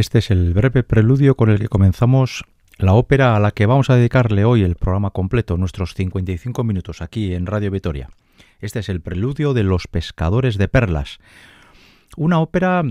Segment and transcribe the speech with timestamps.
[0.00, 2.46] Este es el breve preludio con el que comenzamos
[2.78, 7.02] la ópera a la que vamos a dedicarle hoy el programa completo, nuestros 55 minutos
[7.02, 8.08] aquí en Radio Vitoria.
[8.60, 11.18] Este es el preludio de Los pescadores de perlas,
[12.16, 12.82] una ópera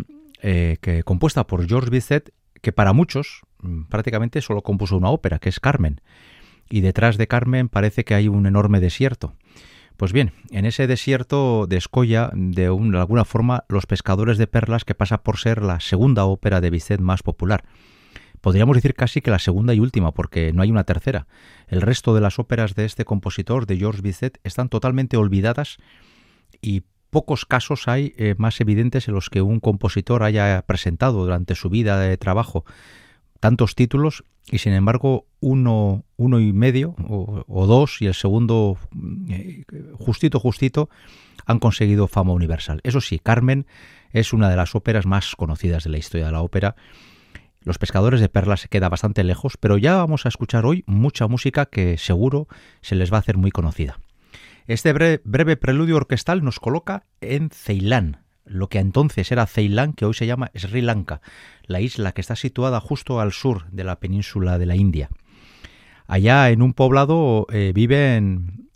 [0.44, 2.32] eh, que compuesta por George Bizet,
[2.62, 6.02] que para muchos mm, prácticamente solo compuso una ópera, que es Carmen,
[6.70, 9.34] y detrás de Carmen parece que hay un enorme desierto.
[10.00, 15.24] Pues bien, en ese desierto descolla de, alguna forma Los pescadores de perlas, que pasa
[15.24, 17.66] por ser la segunda ópera de Bizet más popular.
[18.40, 21.28] Podríamos decir casi que la segunda y última, porque no hay una tercera.
[21.68, 25.80] El resto de las óperas de este compositor, de Georges Bizet, están totalmente olvidadas
[26.62, 31.56] y pocos casos hay eh, más evidentes en los que un compositor haya presentado durante
[31.56, 32.64] su vida de trabajo
[33.40, 38.78] tantos títulos y sin embargo uno, uno y medio o, dos y el segundo
[39.30, 39.64] eh,
[39.98, 40.90] justito justito
[41.46, 42.82] han conseguido fama universal.
[42.84, 43.66] Eso sí, Carmen
[44.12, 46.76] es una de las óperas más conocidas de la historia de la ópera.
[47.62, 51.28] Los pescadores de perlas se queda bastante lejos, pero ya vamos a escuchar hoy mucha
[51.28, 52.48] música que seguro
[52.82, 54.00] se les va a hacer muy conocida.
[54.68, 60.14] Este breve preludio orquestal nos coloca en Ceilán, lo que entonces era Ceilán, que hoy
[60.14, 61.22] se llama Sri Lanka,
[61.64, 65.10] la isla que está situada justo al sur de la península de la India.
[66.08, 68.22] Allá en un poblado eh, vive,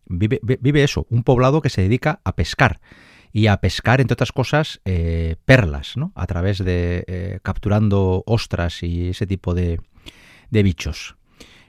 [0.05, 2.79] vive, eso, un poblado que se dedica a pescar
[3.31, 6.11] y a pescar, entre otras cosas, eh, perlas, ¿no?
[6.15, 9.79] a través de eh, capturando ostras y ese tipo de
[10.51, 11.15] bichos.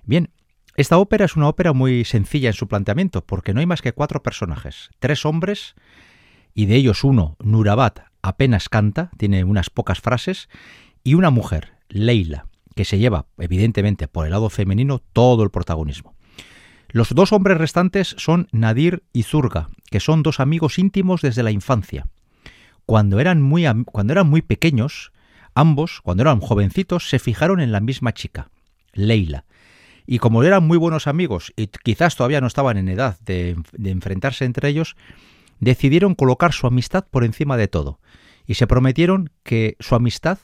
[0.04, 0.28] Bien,
[0.76, 3.92] esta ópera es una ópera muy sencilla en su planteamiento, porque no hay más que
[3.92, 5.74] cuatro personajes, tres hombres
[6.54, 10.48] y de ellos uno, Nurabat, apenas canta, tiene unas pocas frases,
[11.02, 16.14] y una mujer, Leila, que se lleva, evidentemente, por el lado femenino todo el protagonismo.
[16.88, 21.50] Los dos hombres restantes son Nadir y Zurga, que son dos amigos íntimos desde la
[21.50, 22.06] infancia.
[22.86, 25.12] Cuando eran muy, cuando eran muy pequeños,
[25.54, 28.50] ambos, cuando eran jovencitos, se fijaron en la misma chica,
[28.92, 29.44] Leila.
[30.06, 34.44] Y como eran muy buenos amigos y quizás todavía no estaban en edad de enfrentarse
[34.44, 34.96] entre ellos,
[35.60, 38.00] decidieron colocar su amistad por encima de todo
[38.46, 40.38] y se prometieron que su amistad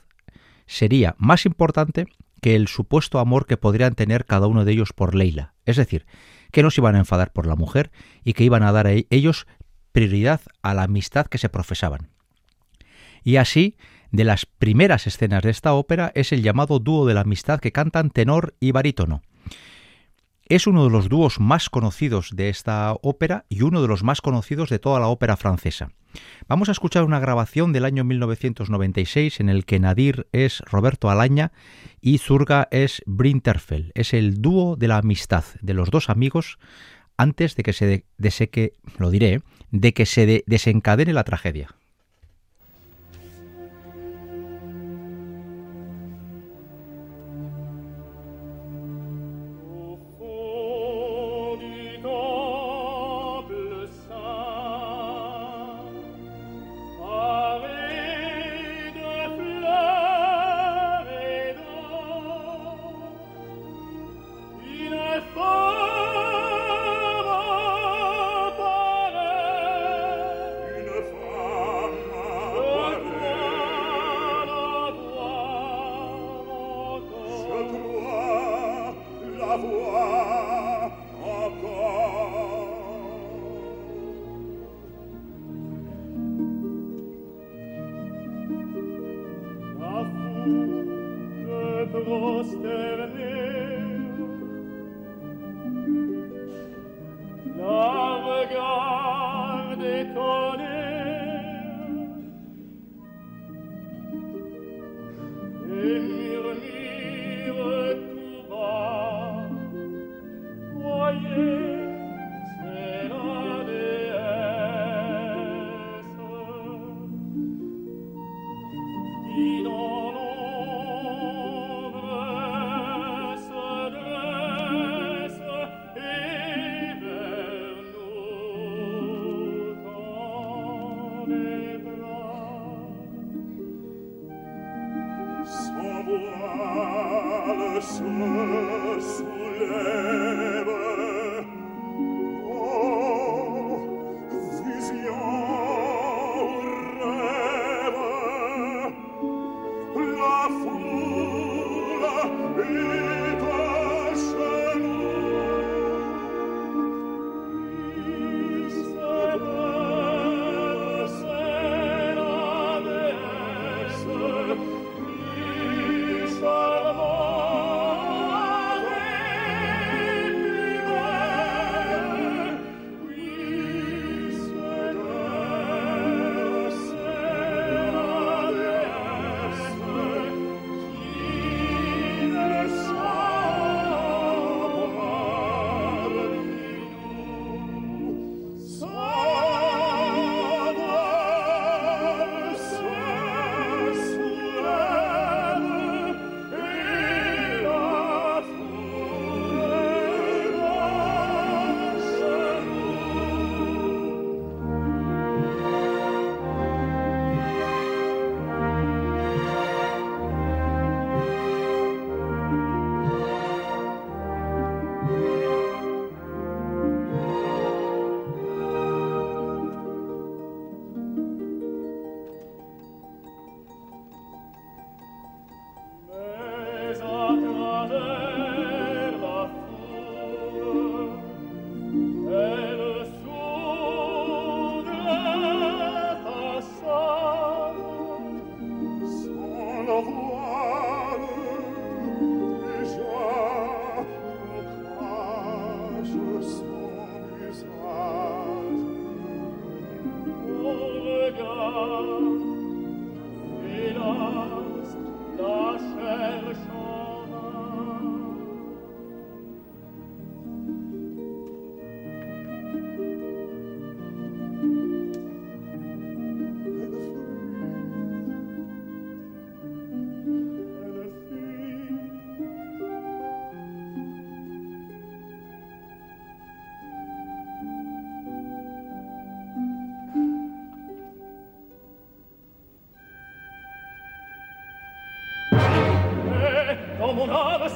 [0.67, 2.07] sería más importante
[2.41, 5.55] que el supuesto amor que podrían tener cada uno de ellos por Leila.
[5.67, 6.07] Es decir,
[6.53, 7.91] que no se iban a enfadar por la mujer
[8.25, 9.47] y que iban a dar a ellos
[9.93, 12.09] prioridad a la amistad que se profesaban.
[13.23, 13.77] Y así,
[14.11, 17.73] de las primeras escenas de esta ópera es el llamado dúo de la amistad que
[17.73, 19.23] cantan tenor y barítono,
[20.51, 24.21] es uno de los dúos más conocidos de esta ópera y uno de los más
[24.21, 25.93] conocidos de toda la ópera francesa.
[26.49, 31.53] Vamos a escuchar una grabación del año 1996 en el que Nadir es Roberto Alaña
[32.01, 33.93] y Zurga es Brinterfell.
[33.95, 36.59] Es el dúo de la amistad de los dos amigos
[37.17, 41.77] antes de que se deseque, lo diré, de que se desencadene la tragedia.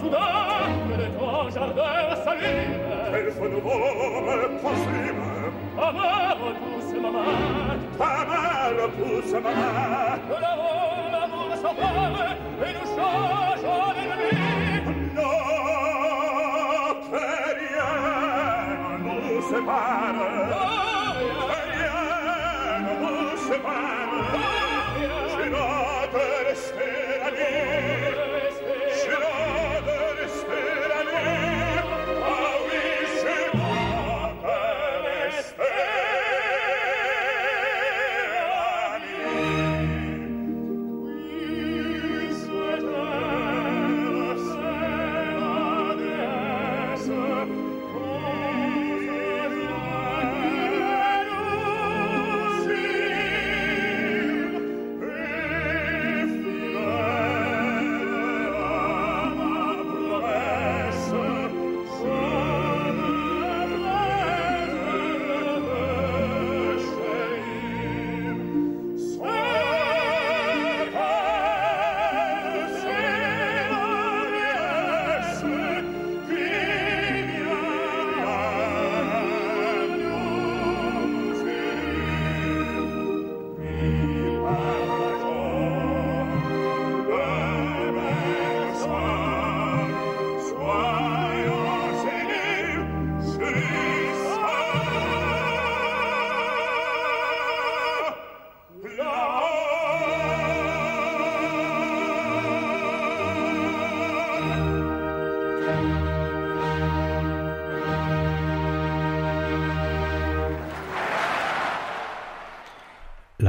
[0.05, 2.75] soudaine de ton jardin s'allume.
[3.13, 5.25] Quel phénomène possible
[5.77, 7.79] Ta mère pousse ma main.
[7.99, 10.19] Ta mère pousse ma main.
[10.29, 12.44] De là-haut, l'amour s'empare.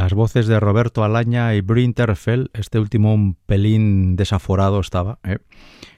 [0.05, 5.39] Las voces de Roberto Alaña y Brinterfeld, este último un pelín desaforado estaba, ¿eh?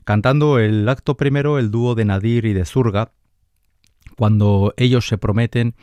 [0.06, 3.12] cantando el acto primero el dúo de Nadir y de Zurga,
[4.16, 5.76] cuando ellos se prometen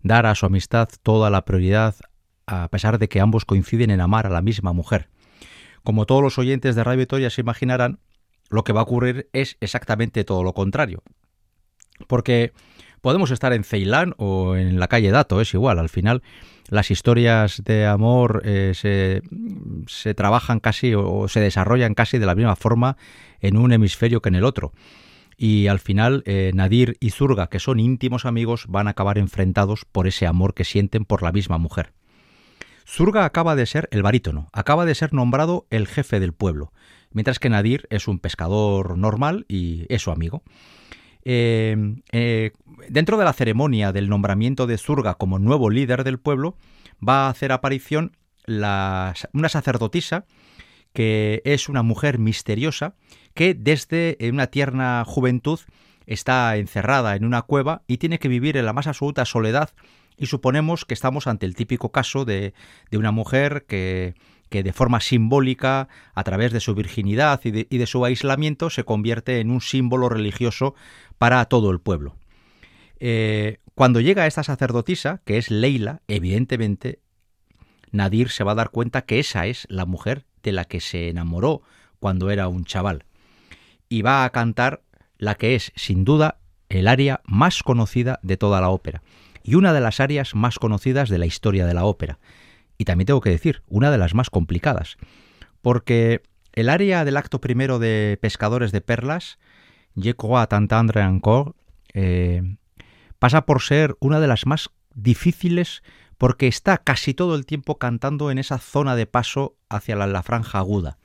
[0.00, 1.96] dar a su amistad toda la prioridad
[2.46, 5.08] a pesar de que ambos coinciden en amar a la misma mujer.
[5.82, 7.98] Como todos los oyentes de Radio Victoria se imaginarán,
[8.48, 11.02] lo que va a ocurrir es exactamente todo lo contrario.
[12.06, 12.52] Porque
[13.02, 16.22] podemos estar en Ceilán o en la calle Dato, es igual, al final
[16.70, 22.56] las historias de amor eh, se, trabajan casi o, se desarrollan casi de la misma
[22.56, 22.96] forma
[23.40, 24.72] en un hemisferio que en el otro.
[25.36, 29.84] Y al final eh, Nadir y Zurga, que son íntimos amigos, van a acabar enfrentados
[29.84, 31.92] por ese amor que sienten por la misma mujer.
[32.86, 36.72] Zurga acaba de ser el barítono, acaba de ser nombrado el jefe del pueblo,
[37.10, 40.42] mientras que Nadir es un pescador normal y es su amigo.
[41.24, 42.52] Eh,
[42.88, 46.56] dentro de la ceremonia del nombramiento de Zurga como nuevo líder del pueblo,
[47.06, 50.26] va a hacer aparición una sacerdotisa
[50.92, 52.94] que es una mujer misteriosa
[53.34, 55.60] que desde una tierna juventud
[56.06, 59.70] está encerrada en una cueva y tiene que vivir en la más absoluta soledad
[60.16, 62.52] y suponemos que estamos ante el típico caso de,
[62.90, 64.14] de una mujer que,
[64.52, 69.40] que de forma simbólica, a través de su virginidad y de, su aislamiento, se convierte
[69.40, 70.74] en un símbolo religioso
[71.16, 72.16] para todo el pueblo.
[73.00, 77.00] Eh, cuando llega esta sacerdotisa, que es Leila, evidentemente
[77.92, 81.08] Nadir se va a dar cuenta que esa es la mujer de la que se
[81.08, 81.62] enamoró
[81.98, 83.06] cuando era un chaval.
[83.88, 84.82] Y va a cantar
[85.16, 89.02] la que es, sin duda, el aria más conocida de toda la ópera.
[89.42, 92.18] Y una de las arias más conocidas de la historia de la ópera.
[92.78, 94.96] Y también tengo que decir, una de las más complicadas.
[95.60, 99.38] Porque el aria del acto primero de Pescadores de Perlas,
[99.94, 101.52] Je crois t'entendre encore,
[101.92, 102.56] eh,
[103.18, 105.82] pasa por ser una de las más difíciles
[106.16, 110.58] porque está casi todo el tiempo cantando en esa zona de paso hacia la, franja
[110.58, 110.98] aguda.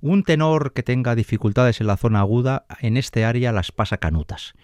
[0.00, 4.54] Un tenor que tenga dificultades en la zona aguda, en este área las pasa canutas.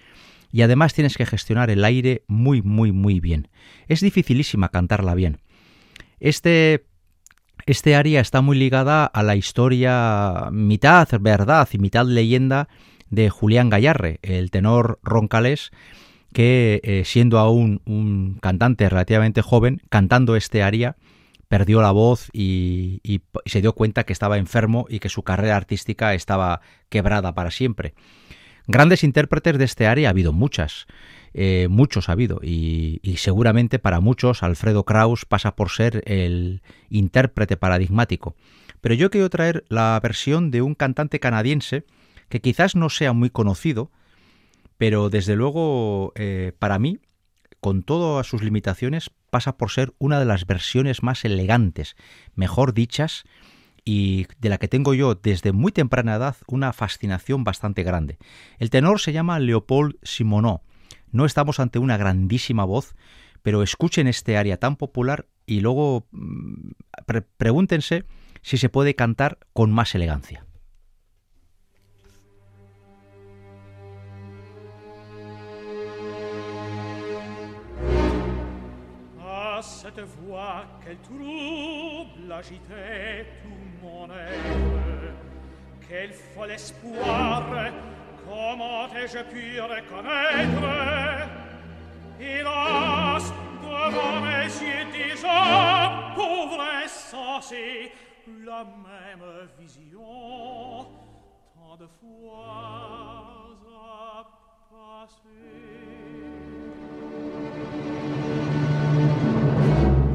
[0.52, 3.48] Y además tienes que gestionar el aire muy, muy, muy bien.
[3.88, 5.40] Es dificilísima cantarla bien.
[6.20, 6.84] Este,
[7.66, 12.68] este área está muy ligada a la historia mitad verdad y mitad leyenda
[13.08, 15.72] de Julián Gallarre, el tenor roncalés,
[16.32, 20.96] que eh, siendo aún un cantante relativamente joven, cantando este aria,
[21.48, 25.56] perdió la voz y, y, se dio cuenta que estaba enfermo y que su carrera
[25.56, 27.94] artística estaba quebrada para siempre.
[28.68, 30.86] Grandes intérpretes de este área ha habido muchas,
[31.32, 37.56] eh, muchos ha habido, y, seguramente para muchos Alfredo Kraus pasa por ser el intérprete
[37.56, 38.34] paradigmático.
[38.80, 41.84] Pero yo quiero traer la versión de un cantante canadiense
[42.28, 43.90] que quizás no sea muy conocido,
[44.78, 46.98] pero desde luego eh, para mí,
[47.60, 51.96] con todas sus limitaciones, pasa por ser una de las versiones más elegantes,
[52.34, 53.24] mejor dichas,
[53.84, 58.18] y de la que tengo yo desde muy temprana edad una fascinación bastante grande.
[58.58, 60.62] El tenor se llama Leopold Simonot.
[61.12, 62.94] No estamos ante una grandísima voz,
[63.42, 66.70] pero escuchen este aria tan popular y luego mm,
[67.36, 68.04] pregúntense
[68.42, 70.44] si se puede cantar con más elegancia.
[79.62, 85.14] cette voix, quel trouble agitait tout mon être.
[85.86, 87.72] Quel fol espoir,
[88.30, 90.62] Comment ai-je pu reconnaître
[92.20, 97.90] Hélas, devant mes yeux déjà, pauvre insensé,
[98.44, 100.86] la même vision,
[101.56, 104.24] tant de fois a
[104.70, 105.26] passé.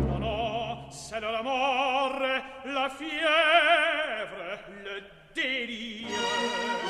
[0.07, 2.21] Non, non, c'est de la mort,
[2.65, 5.03] la fièvre, le
[5.35, 6.84] délire.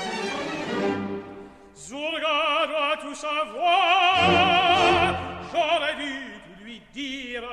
[1.88, 4.18] Zourga doit tout savoir,
[5.52, 6.14] j'aurais dû
[6.44, 7.44] tout lui dire.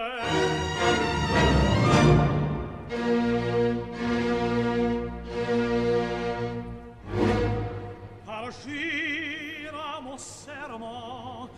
[8.26, 11.50] Agir à mon serment,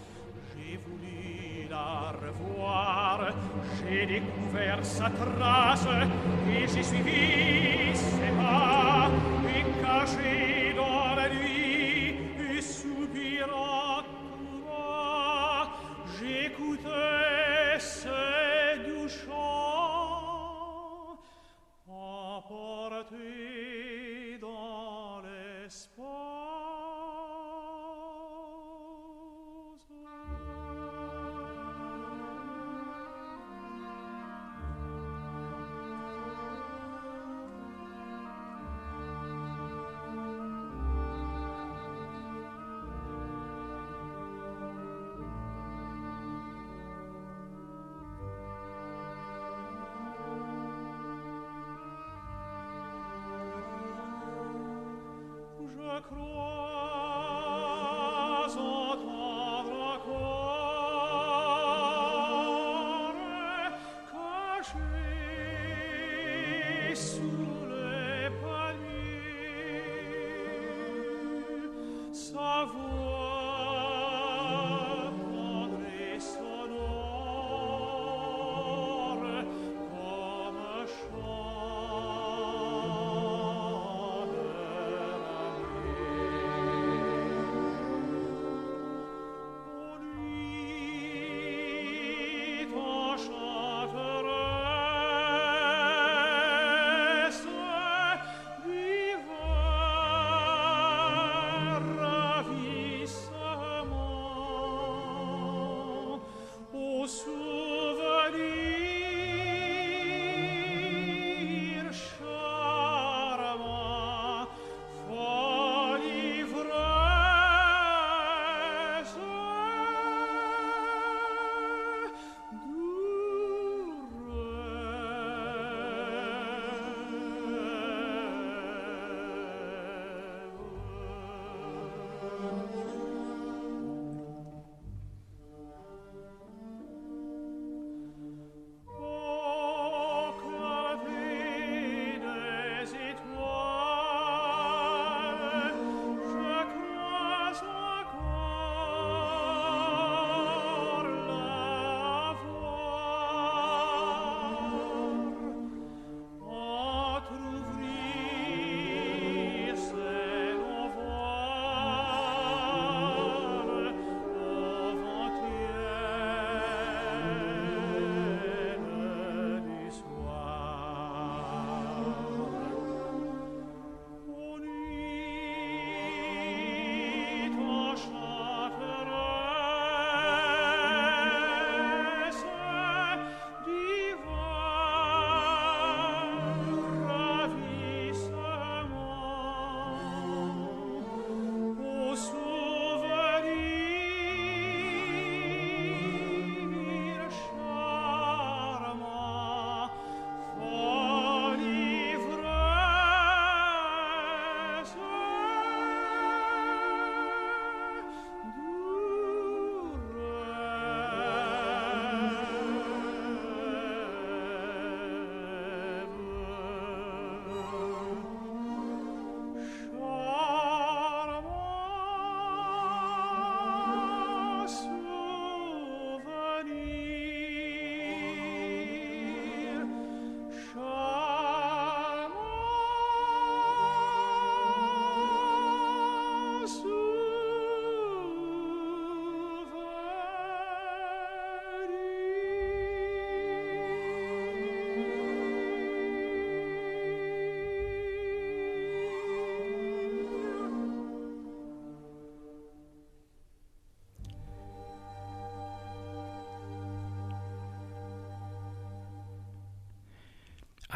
[0.57, 3.29] j'ai voulu la revoir,
[3.79, 5.87] j'ai découvert sa trace
[6.51, 9.11] et j'ai suivi ses pas
[9.47, 10.94] et caché dans
[16.85, 19.33] te du chant
[21.89, 23.54] apportez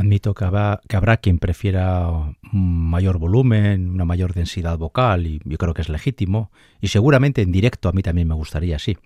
[0.08, 5.38] Admito que habrá, que habrá quien prefiera un mayor volumen, una mayor densidad vocal, y
[5.44, 8.96] yo creo que es legítimo, y seguramente en directo a mí también me gustaría así.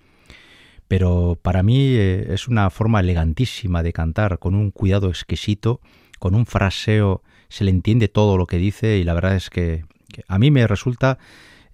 [0.87, 5.81] Pero para mí eh, es una forma elegantísima de cantar, con un cuidado exquisito,
[6.21, 9.85] con un fraseo, se le entiende todo lo que dice, y la verdad es que,
[10.29, 11.19] a mí me resulta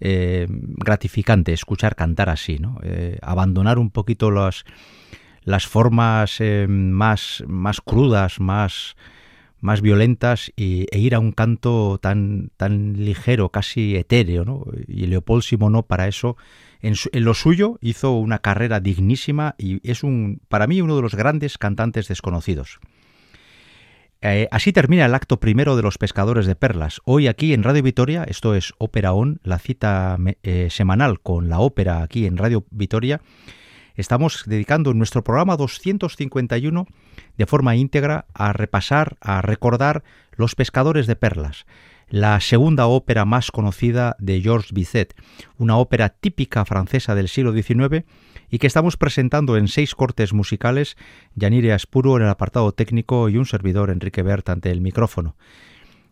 [0.00, 2.78] eh, gratificante escuchar cantar así, ¿no?
[2.82, 4.64] Eh, abandonar un poquito las,
[5.42, 8.96] las formas más, más crudas, más,
[9.60, 14.64] más violentas y, e ir a un canto tan, tan ligero, casi etéreo, ¿no?
[14.86, 16.36] Y Leopold Simoneau para eso,
[16.80, 21.14] en, lo suyo, hizo una carrera dignísima y es un, para mí uno de los
[21.14, 22.78] grandes cantantes desconocidos.
[24.20, 27.00] Eh, así termina el acto primero de los pescadores de perlas.
[27.04, 31.60] Hoy aquí en Radio Vitoria, esto es Ópera On, la cita eh, semanal con la
[31.60, 33.20] ópera aquí en Radio Vitoria,
[33.98, 36.86] estamos dedicando nuestro programa 251
[37.36, 41.66] de forma íntegra a repasar, a recordar Los pescadores de perlas,
[42.08, 45.14] la segunda ópera más conocida de Georges Bizet,
[45.56, 48.06] una ópera típica francesa del siglo XIX
[48.48, 50.96] y que estamos presentando en seis cortes musicales,
[51.34, 55.36] Yanire Aspuro en el apartado técnico y un servidor, Enrique Bert, ante el micrófono.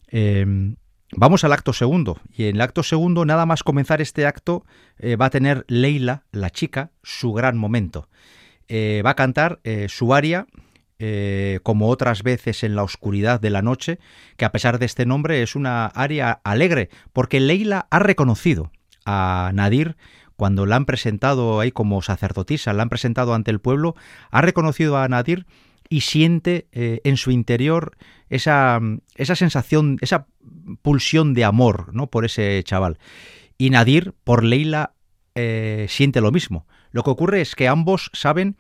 [0.08, 0.74] Eh,
[1.14, 4.64] vamos al acto segundo, y en el acto segundo, nada más comenzar este acto,
[4.98, 8.08] eh, va a tener Leila, la chica, su gran momento.
[8.68, 10.46] Eh, va a cantar eh, su aria,
[11.62, 13.98] como otras veces en la oscuridad de la noche,
[14.38, 18.72] que a pesar de este nombre es una aria alegre, porque Leila ha reconocido
[19.04, 19.98] a Nadir
[20.36, 23.94] cuando la han presentado ahí como sacerdotisa, la han presentado ante el pueblo,
[24.30, 25.44] ha reconocido a Nadir
[25.88, 27.96] y siente eh, en su interior
[28.28, 28.80] esa,
[29.14, 30.26] esa sensación, esa
[30.82, 32.08] pulsión de amor ¿no?
[32.08, 32.98] por ese chaval.
[33.58, 34.94] Y Nadir, por Leila,
[35.34, 36.66] eh, siente lo mismo.
[36.90, 38.56] Lo que ocurre es que ambos saben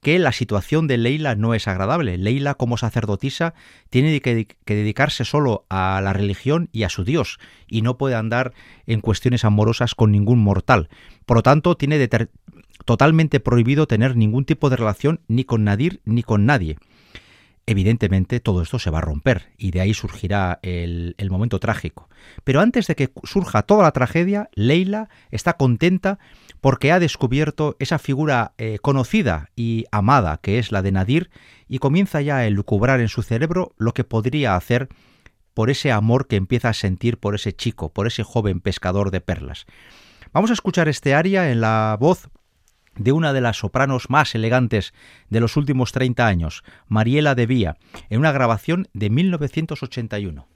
[0.00, 2.16] que la situación de Leila no es agradable.
[2.16, 3.54] Leila, como sacerdotisa,
[3.90, 7.38] tiene que, que, dedicarse solo a la religión y a su Dios,
[7.68, 8.54] y no puede andar
[8.86, 10.88] en cuestiones amorosas con ningún mortal.
[11.26, 11.98] Por lo tanto, tiene
[12.84, 16.76] totalmente prohibido tener ningún tipo de relación ni con Nadir ni con nadie.
[17.66, 22.08] Evidentemente todo esto se va a romper y de ahí surgirá el, momento trágico.
[22.42, 26.18] Pero antes de que surja toda la tragedia, Leila está contenta
[26.60, 31.30] porque ha descubierto esa figura eh, conocida y amada que es la de Nadir
[31.68, 34.88] y comienza ya a elucubrar en su cerebro lo que podría hacer
[35.54, 39.20] por ese amor que empieza a sentir por ese chico, por ese joven pescador de
[39.20, 39.66] perlas.
[40.32, 42.30] Vamos a escuchar este aria en la voz
[43.00, 44.92] de una de las sopranos más elegantes
[45.30, 47.76] de los últimos 30 años, Mariela de Vía,
[48.10, 50.46] en una grabación de 1981.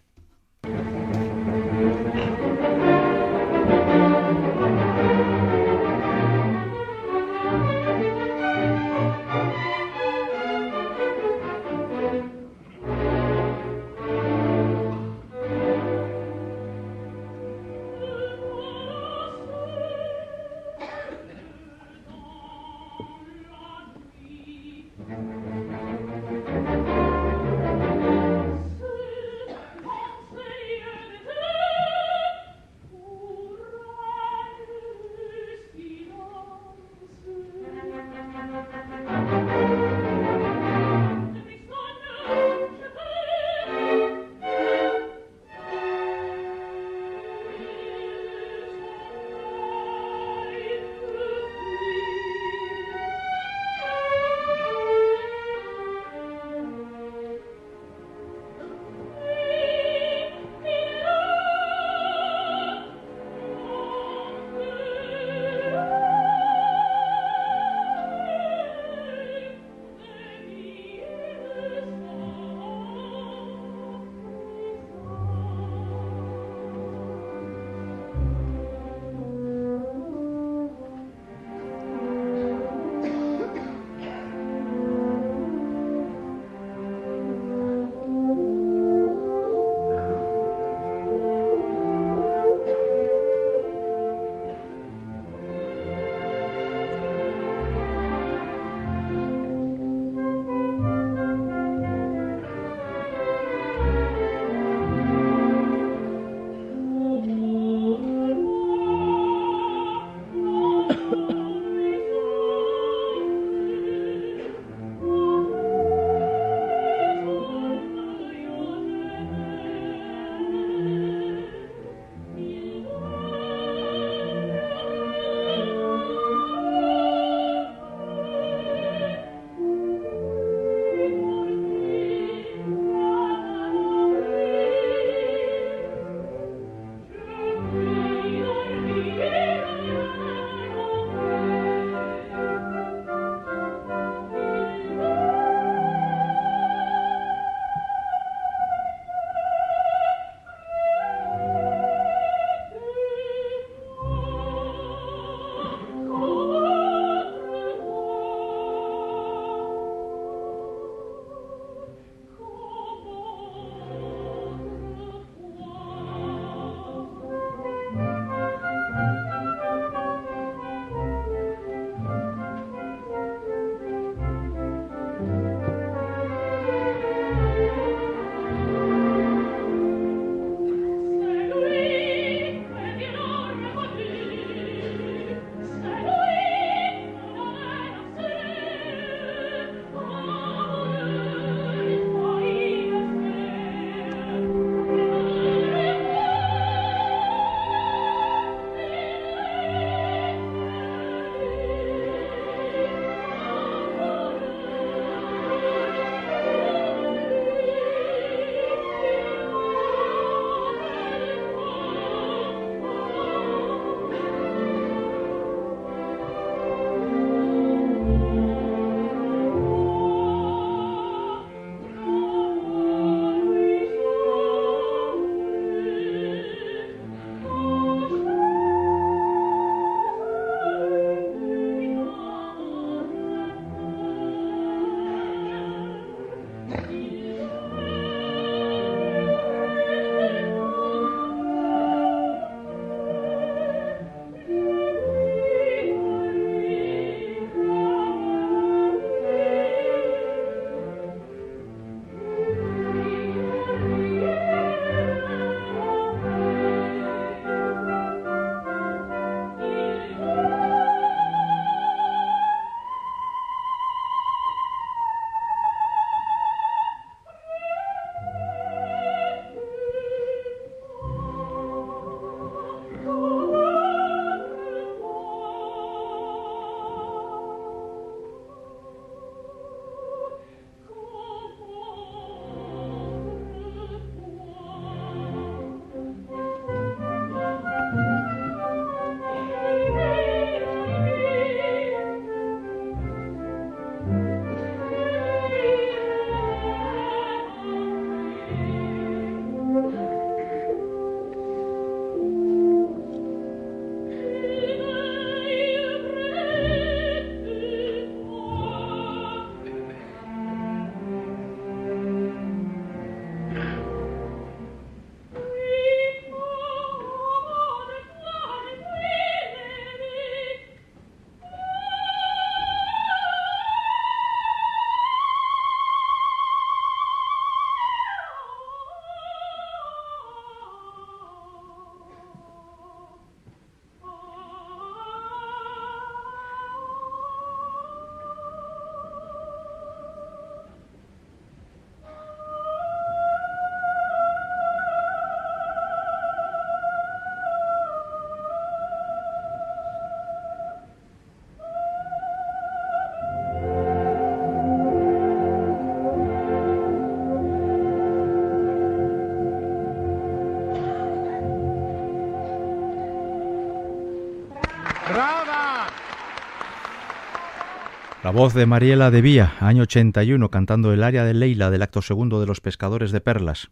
[368.25, 372.01] La voz de Mariela de Vía, año 81, cantando el área de Leila del acto
[372.01, 373.71] segundo de Los Pescadores de Perlas.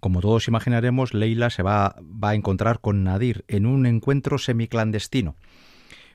[0.00, 5.36] Como todos imaginaremos, Leila se va, a encontrar con Nadir en un encuentro semiclandestino.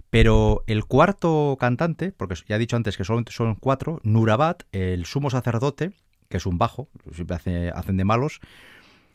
[0.10, 5.06] Pero el cuarto cantante, porque ya he dicho antes que solamente son cuatro, Nurabat, el
[5.06, 5.94] sumo sacerdote,
[6.28, 8.42] que es un bajo, siempre hace- hacen de malos,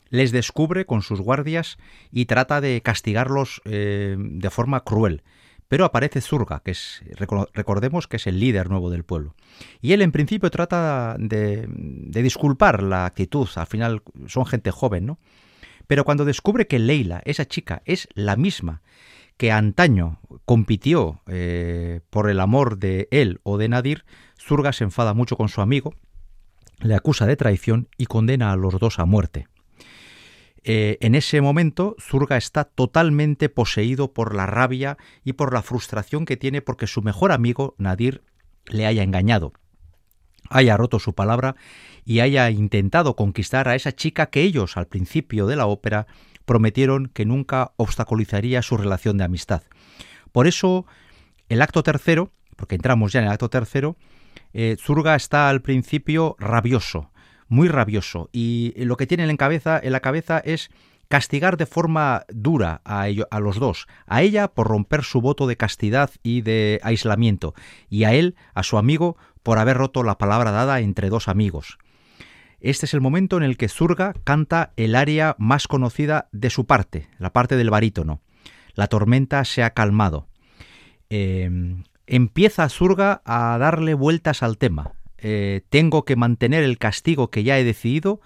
[0.09, 1.77] les descubre con sus guardias
[2.11, 5.21] y trata de castigarlos eh, de forma cruel.
[5.67, 9.35] Pero aparece Zurga, que es, reco- recordemos que es el líder nuevo del pueblo.
[9.81, 15.05] Y él en principio trata de, de disculpar la actitud, al final son gente joven,
[15.05, 15.19] ¿no?
[15.87, 18.81] Pero cuando descubre que Leila, esa chica, es la misma
[19.37, 24.05] que antaño compitió eh, por el amor de él o de Nadir,
[24.39, 25.93] Zurga se enfada mucho con su amigo,
[26.79, 29.47] le acusa de traición y condena a los dos a muerte.
[30.67, 36.25] Eh, en ese momento, Zurga está totalmente poseído por la rabia y por la frustración
[36.25, 38.23] que tiene porque su mejor amigo, Nadir,
[38.65, 39.53] le haya engañado,
[40.49, 41.55] haya roto su palabra
[42.03, 46.07] y haya intentado conquistar a esa chica que ellos, al principio de la ópera,
[46.45, 49.61] prometieron que nunca obstaculizaría su relación de amistad.
[50.31, 50.87] Por eso,
[51.47, 53.97] el acto tercero, porque entramos ya en el acto tercero,
[54.51, 57.11] eh, Zurga está al principio rabioso,
[57.47, 59.37] muy rabioso, y lo que tiene en,
[59.91, 60.69] la cabeza es
[61.07, 65.45] castigar de forma dura a, ello- a los dos, a ella por romper su voto
[65.45, 67.53] de castidad y de aislamiento,
[67.89, 71.77] y a él, a su amigo, por haber roto la palabra dada entre dos amigos.
[72.59, 76.65] Este es el momento en el que Zurga canta el aria más conocida de su
[76.65, 78.21] parte, la parte del barítono.
[78.73, 80.27] La tormenta se ha calmado.
[81.11, 81.77] Eh,
[82.07, 84.93] empieza Zurga a darle vueltas al tema.
[85.27, 88.21] Eh, tengo que mantener el castigo que ya he decidido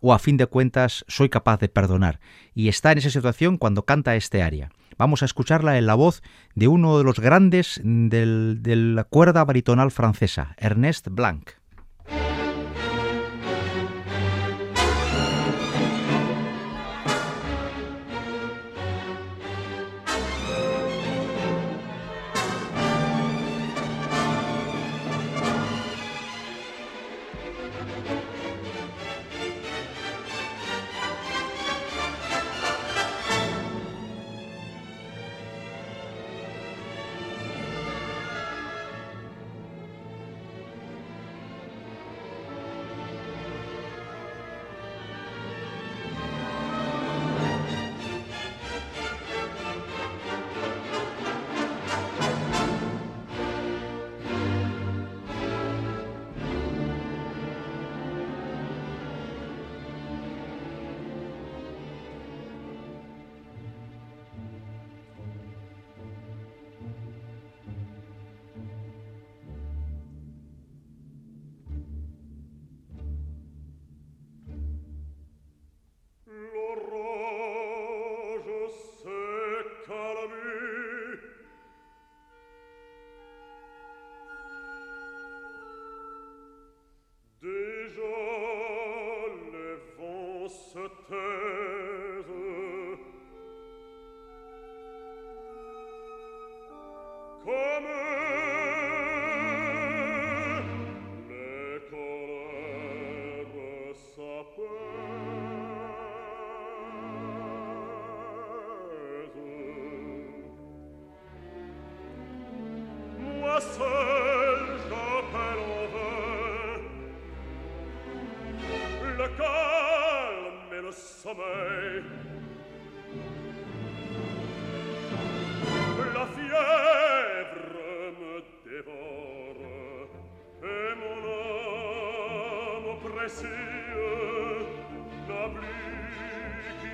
[0.00, 2.20] o a fin de cuentas soy capaz de perdonar.
[2.54, 4.70] Y está en esa situación cuando canta este aria.
[4.98, 6.22] Vamos a escucharla en la voz
[6.54, 11.52] de uno de los grandes de la cuerda baritonal francesa, Ernest Blanc.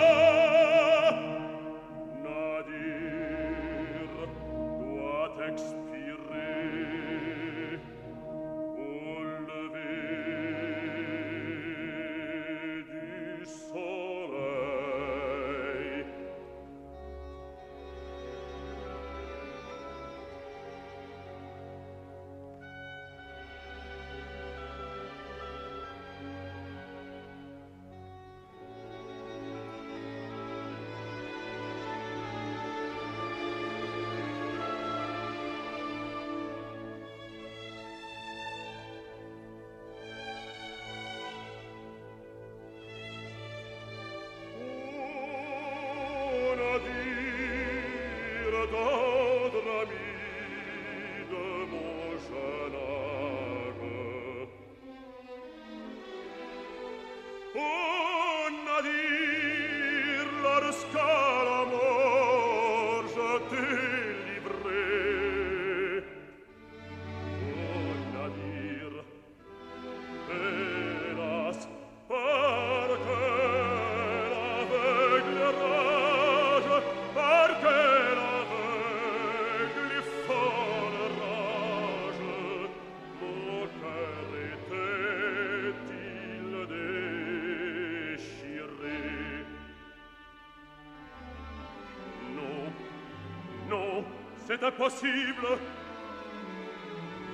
[94.62, 95.46] c'était impossible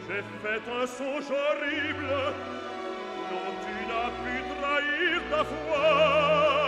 [0.08, 2.08] J'ai fait un songe horrible
[3.30, 6.67] Dont tu n'as pu trahir ta foi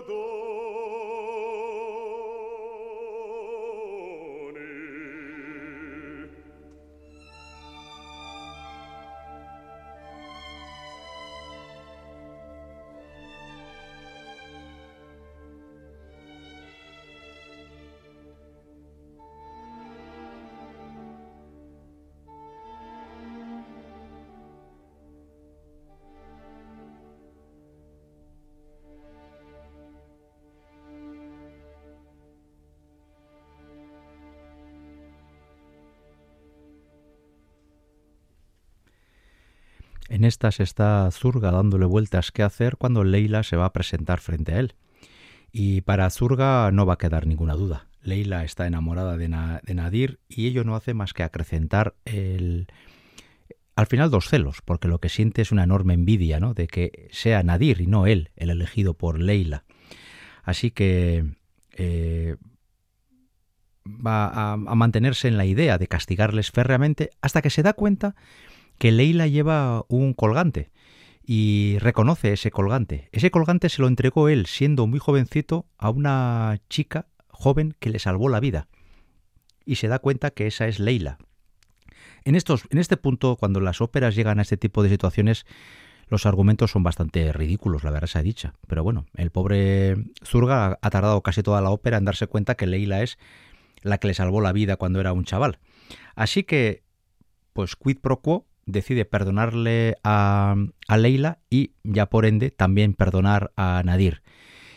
[0.00, 0.39] adoro
[40.10, 44.52] En estas está Zurga dándole vueltas qué hacer cuando Leila se va a presentar frente
[44.52, 44.74] a él.
[45.52, 47.86] Y para Zurga no va a quedar ninguna duda.
[48.02, 52.66] Leila está enamorada de, Na- de Nadir y ello no hace más que acrecentar el...
[53.76, 56.54] Al final dos celos, porque lo que siente es una enorme envidia, ¿no?
[56.54, 59.64] De que sea Nadir y no él el elegido por Leila.
[60.42, 61.24] Así que
[61.72, 62.36] eh,
[63.86, 68.16] va a, a mantenerse en la idea de castigarles férreamente hasta que se da cuenta
[68.80, 70.70] que Leila lleva un colgante
[71.22, 73.10] y reconoce ese colgante.
[73.12, 77.98] Ese colgante se lo entregó él siendo muy jovencito a una chica joven que le
[77.98, 78.68] salvó la vida.
[79.66, 81.18] Y se da cuenta que esa es Leila.
[82.24, 85.44] En, estos, en este punto, cuando las óperas llegan a este tipo de situaciones,
[86.08, 88.54] los argumentos son bastante ridículos, la verdad se ha dicha.
[88.66, 92.66] Pero bueno, el pobre Zurga ha tardado casi toda la ópera en darse cuenta que
[92.66, 93.18] Leila es
[93.82, 95.58] la que le salvó la vida cuando era un chaval.
[96.14, 96.82] Así que,
[97.52, 100.56] pues quid pro quo, decide perdonarle a,
[100.88, 104.22] a Leila y ya por ende también perdonar a Nadir.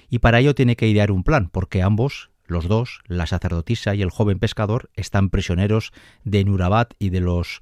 [0.10, 4.02] Y para ello tiene que idear un plan, porque ambos, los dos, la sacerdotisa y
[4.02, 5.92] el joven pescador, están prisioneros
[6.24, 7.62] de Nurabat y de los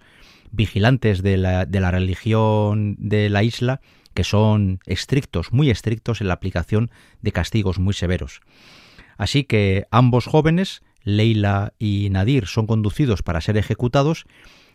[0.52, 3.80] vigilantes de la, de la religión de la isla,
[4.14, 8.42] que son estrictos, muy estrictos en la aplicación de castigos muy severos.
[9.18, 14.26] Así que ambos jóvenes, Leila y Nadir, son conducidos para ser ejecutados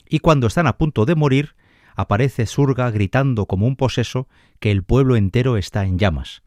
[0.09, 1.55] y cuando están a punto de morir,
[1.95, 4.29] aparece Surga gritando como un poseso
[4.61, 6.43] que el pueblo entero está en llamas.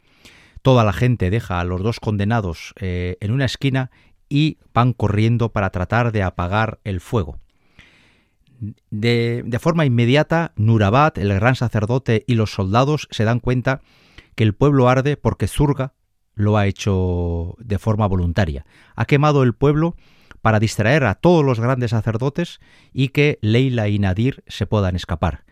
[0.62, 3.92] Toda la gente deja a los dos condenados eh, en una esquina
[4.28, 7.40] y van corriendo para tratar de apagar el fuego.
[8.92, 13.82] De, de, forma inmediata, Nurabat, el gran sacerdote, y los soldados se dan cuenta
[14.36, 15.94] que el pueblo arde porque Zurga
[16.36, 18.66] lo ha hecho de forma voluntaria.
[18.96, 19.96] Ha quemado el pueblo
[20.42, 22.60] para distraer a todos los grandes sacerdotes
[22.94, 25.44] y que Leila y Nadir se puedan escapar.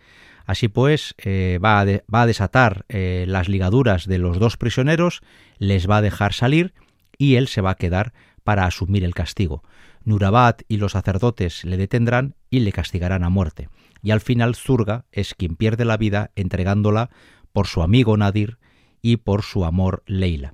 [0.46, 5.22] Así pues, eh, va, a desatar eh, las ligaduras de los dos prisioneros,
[5.58, 6.74] les va a dejar salir
[7.18, 8.14] y él se va a quedar
[8.46, 9.62] para asumir el castigo.
[10.06, 13.68] Nurabat y los sacerdotes le detendrán y le castigarán a muerte.
[14.02, 17.10] Y al final Zurga es quien pierde la vida entregándola
[17.52, 18.58] por su amigo Nadir
[19.02, 20.54] y por su amor Leila.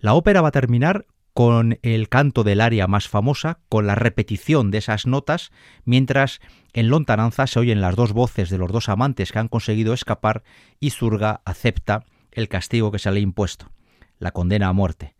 [0.00, 1.04] La ópera va a terminar
[1.38, 5.52] con el canto del aria más famosa, con la repetición de esas notas,
[5.84, 6.40] mientras
[6.72, 10.42] en lontananza se oyen las dos voces de los dos amantes que han conseguido escapar
[10.80, 13.70] y Zurga acepta el castigo que se le ha impuesto,
[14.18, 15.14] la condena a muerte.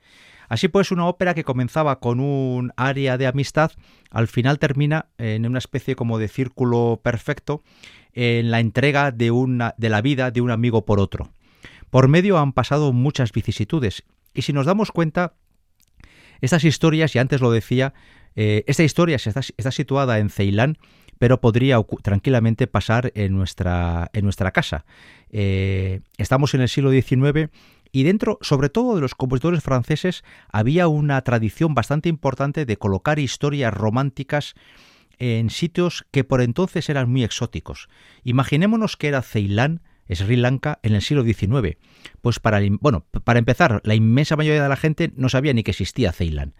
[0.48, 3.70] Así pues, una ópera que comenzaba con un aria de amistad,
[4.10, 7.62] al final termina en una especie como de círculo perfecto
[8.12, 11.30] en la entrega de, una, de la vida de un amigo por otro.
[11.90, 14.02] Por medio han pasado muchas vicisitudes
[14.34, 15.34] y si nos damos cuenta,
[16.40, 17.94] estas historias, y antes lo decía,
[18.36, 20.78] eh, esta historia está, situada en Ceilán,
[21.18, 24.84] pero podría tranquilamente pasar en nuestra, en nuestra casa.
[25.30, 27.50] Eh, estamos en el siglo XIX
[27.90, 30.22] y dentro, sobre todo de los compositores franceses,
[30.52, 34.54] había una tradición bastante importante de colocar historias románticas
[35.18, 37.88] en sitios que por entonces eran muy exóticos.
[38.22, 39.82] Imaginémonos que era Ceilán,
[40.14, 41.76] Sri Lanka en el siglo XIX.
[42.20, 45.70] Pues para, bueno, para empezar, la inmensa mayoría de la gente no sabía ni que
[45.70, 46.54] existía Ceilán.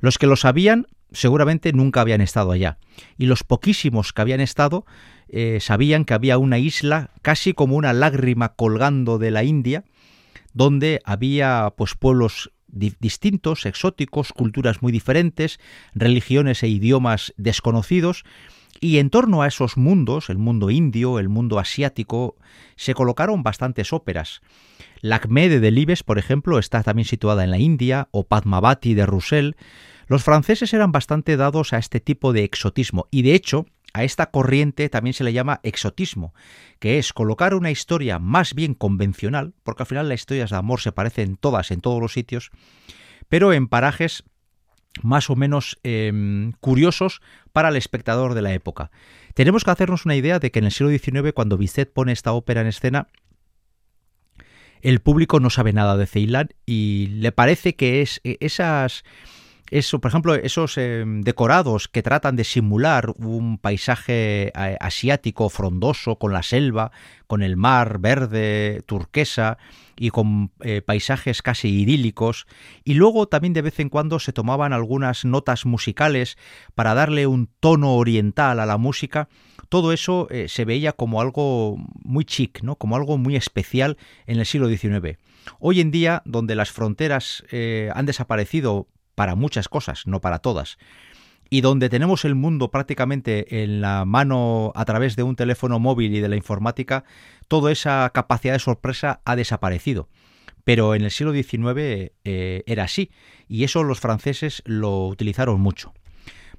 [0.00, 2.78] Los que lo sabían seguramente nunca habían estado allá.
[3.18, 4.86] Y los poquísimos que habían estado
[5.28, 9.84] eh, sabían que había una isla casi como una lágrima colgando de la India,
[10.52, 15.60] donde había pues pueblos di distintos, exóticos, culturas muy diferentes,
[15.94, 18.24] religiones e idiomas desconocidos,
[18.82, 22.34] y en torno a esos mundos, el mundo indio, el mundo asiático,
[22.74, 24.40] se colocaron bastantes óperas.
[25.02, 29.56] L'Acme de Delibes, por ejemplo, está también situada en la India, o Padmavati de Roussel.
[30.08, 34.32] Los franceses eran bastante dados a este tipo de exotismo, y de hecho, a esta
[34.32, 36.34] corriente también se le llama exotismo,
[36.80, 40.80] que es colocar una historia más bien convencional, porque al final las historias de amor
[40.80, 42.50] se parecen todas en todos los sitios,
[43.28, 44.24] pero en parajes
[45.00, 46.12] más o menos eh,
[46.60, 47.22] curiosos
[47.52, 48.90] para el espectador de la época.
[49.34, 52.32] Tenemos que hacernos una idea de que en el siglo XIX, cuando Bizet pone esta
[52.32, 53.08] ópera en escena,
[54.82, 59.04] el público no sabe nada de Ceilán y le parece que es e, esas
[59.72, 66.16] eso, por ejemplo, esos eh, decorados que tratan de simular un paisaje eh, asiático frondoso
[66.16, 66.92] con la selva,
[67.26, 69.56] con el mar verde, turquesa
[69.96, 72.46] y con eh, paisajes casi idílicos.
[72.84, 76.36] Y luego también de vez en cuando se tomaban algunas notas musicales
[76.74, 79.30] para darle un tono oriental a la música.
[79.70, 82.76] Todo eso se veía como algo muy chic, ¿no?
[82.76, 83.96] como algo muy especial
[84.26, 85.16] en el siglo XIX.
[85.60, 87.42] Hoy en día, donde las fronteras
[87.94, 90.78] han desaparecido para muchas cosas, no para todas.
[91.50, 96.14] Y donde tenemos el mundo prácticamente en la mano a través de un teléfono móvil
[96.14, 97.04] y de la informática,
[97.48, 100.08] toda esa capacidad de sorpresa ha desaparecido.
[100.64, 103.10] Pero en el siglo XIX eh, era así,
[103.48, 105.92] y eso los franceses lo utilizaron mucho.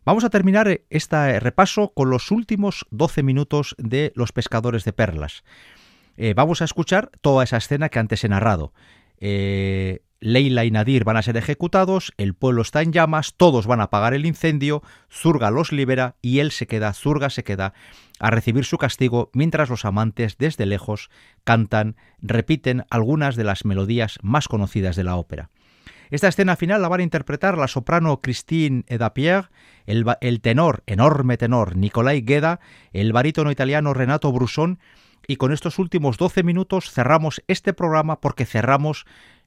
[0.05, 5.43] Vamos a terminar este repaso con los últimos 12 minutos de Los pescadores de perlas.
[6.17, 8.73] Eh, vamos a escuchar toda esa escena que antes he narrado.
[9.19, 13.81] Eh, Leila y Nadir van a ser ejecutados, el pueblo está en llamas, todos van
[13.81, 17.73] a apagar el incendio, Zurga los libera y él se queda, Zurga se queda
[18.19, 21.09] a recibir su castigo mientras los amantes desde lejos
[21.43, 25.49] cantan, repiten algunas de las melodías más conocidas de la ópera.
[26.09, 29.49] Esta escena final la van a interpretar la soprano Christine Edapierre,
[29.87, 32.61] el, el tenor, enorme tenor, Nicolai Gueda,
[32.93, 34.79] el barítono italiano Renato Brusón,
[35.27, 39.05] y con estos últimos 12 minutos cerramos este programa porque cerramos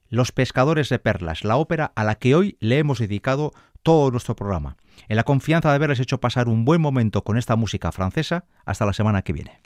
[0.09, 3.51] Los Pescadores de Perlas, la ópera a la que hoy le hemos dedicado
[3.83, 4.77] todo nuestro programa.
[5.09, 8.85] En la confianza de haberles hecho pasar un buen momento con esta música francesa, hasta
[8.85, 9.61] la semana que viene.